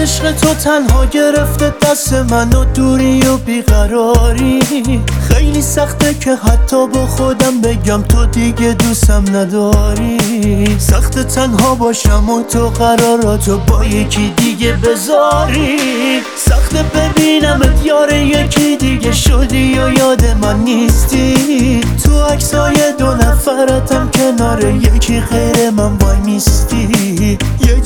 [0.00, 4.60] عشق تو تنها گرفته دست من و دوری و بیقراری.
[5.28, 10.78] خیلی سخته که حتی با خودم بگم تو دیگه دوستم نداری.
[10.78, 15.78] سخت تنها باشم و تو قراراتو با یکی دیگه بذاری.
[16.36, 21.80] سخت ببینم یار یکی دیگه شدی و یاد من نیستی.
[22.04, 27.38] تو عکسای دو نفرتم کنار یکی خیر من وای میستی.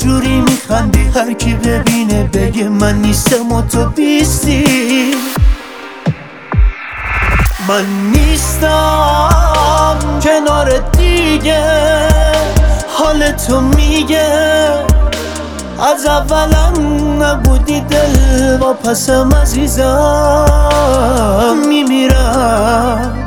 [0.05, 5.15] جوری میخندی؟ هر کی ببینه بگه من نیستم و تو بیستی.
[7.69, 9.29] من نیستم
[10.23, 11.65] کنار دیگه
[12.89, 14.29] حال تو میگه.
[15.93, 20.47] از اولم نبودی دل با پسم عزیزم.
[21.69, 23.25] میمیرم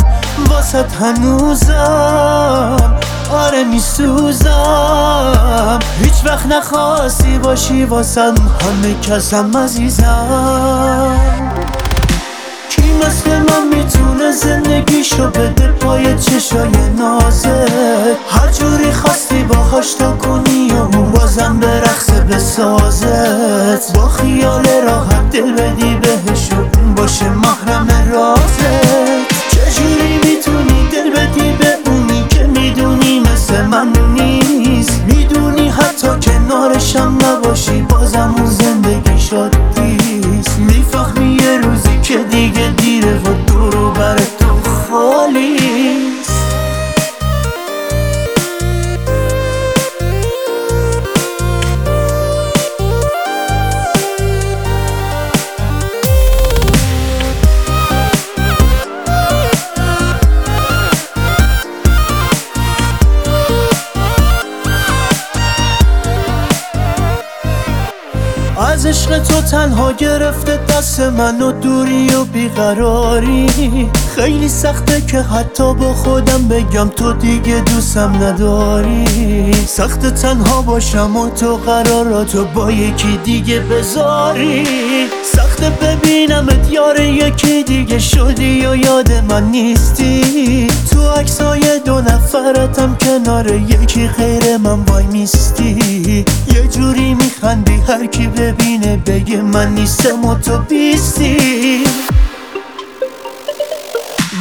[0.50, 2.78] واسه هنوزم.
[3.32, 4.50] آره میسوزم.
[6.04, 11.20] هیچ وقت نخواستی باشی واسم همه کسم عزیزم.
[12.70, 17.66] کی مثل من می‌تونه زندگیشو بده پای چشای نازه؟
[18.30, 25.52] هر جوری خواستی باهاش تا کنی و بازم به رقص بسازت با خیال راحت دل
[25.52, 25.87] بدی
[33.72, 35.02] من نیست.
[35.08, 43.34] می‌دونی حتی کنارشم نباشی بازم اون زندگی شادیست می‌فهمی یه روزی که دیگه دیره و
[43.48, 44.16] دورو بر
[68.88, 73.90] عشق تو تنها گرفته دست من و دوری و بیقراری.
[74.16, 79.54] خیلی سخته که حتی با خودم بگم تو دیگه دوستم نداری.
[79.68, 84.68] سخت تنها باشم و تو قراراتو با یکی دیگه بذاری.
[85.36, 90.68] سخت ببینم یار یکی دیگه شدی و یاد من نیستی.
[92.08, 96.26] نفرتم کنار یکی خیر من وای میستی؟
[96.56, 101.84] یه جوری میخندی هر کی ببینه بگه من نیستم و تو بیستی.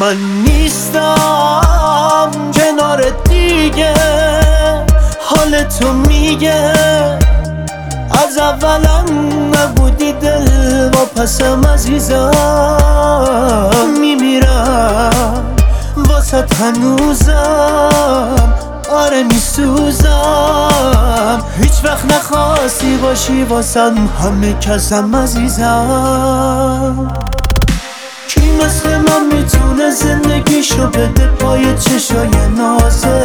[0.01, 3.95] من نیستم کنار دیگه
[5.21, 6.73] حال تو میگه.
[8.11, 9.07] از اولم
[9.55, 12.86] نبودی دل با پسم عزیزم.
[16.59, 18.55] هنوزم.
[18.93, 20.13] آره میسوزم.
[21.63, 27.13] هیچ وقت نخواستی باشی واسم همه کسم عزیزم.
[28.29, 33.25] کی مثل من می‌تونه زندگیشو بده پای چشای نازه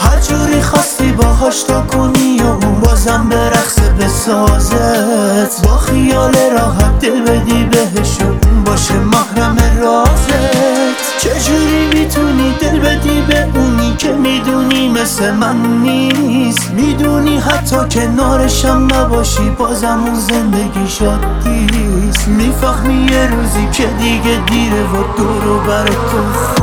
[0.00, 5.66] هر جوری خواستی باهاش تا کنی و اون بازم به رقص بسازت.
[5.66, 10.25] با خیال راحت دل بدی بهش اون باشه محرم چجوری
[12.06, 16.70] می‌تونی دل بدی به اونی که می‌دونی مثل من نیست.
[16.70, 25.16] می‌دونی حتی کنارشم نباشی بازم اون زندگی شادیست می‌فهمی یه روزی که دیگه دیره و
[25.16, 26.55] دورو بر تو خالی